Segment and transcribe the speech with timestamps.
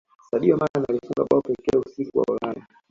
[0.29, 2.65] saidio mane alifunga bao pekee usiku wa ulaya